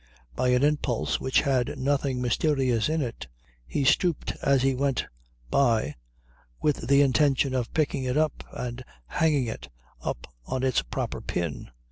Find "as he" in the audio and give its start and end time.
4.41-4.73